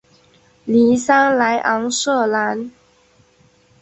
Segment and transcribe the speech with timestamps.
[0.63, 2.71] 尼桑莱昂瑟兰。